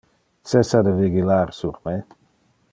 [0.51, 1.95] Cessa de vigilar sur me.